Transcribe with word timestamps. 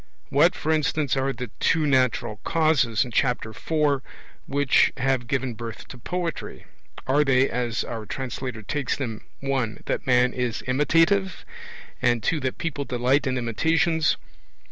What, 0.29 0.55
for 0.55 0.71
instance, 0.71 1.15
are 1.15 1.31
the 1.31 1.51
'two 1.59 1.85
natural 1.85 2.37
causes' 2.37 3.05
in 3.05 3.11
Chapter 3.11 3.51
IV 3.51 4.01
which 4.47 4.91
have 4.97 5.27
given 5.27 5.53
birth 5.53 5.87
to 5.89 5.99
Poetry? 5.99 6.65
Are 7.05 7.23
they, 7.23 7.47
as 7.47 7.83
our 7.83 8.07
translator 8.07 8.63
takes 8.63 8.95
them, 8.97 9.23
(1) 9.41 9.83
that 9.85 10.07
man 10.07 10.33
is 10.33 10.63
imitative, 10.65 11.45
and 12.01 12.23
(2) 12.23 12.39
that 12.39 12.57
people 12.57 12.83
delight 12.83 13.27
in 13.27 13.37
imitations? 13.37 14.17